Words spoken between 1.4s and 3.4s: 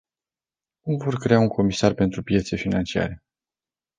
comisar pentru piețe financiare?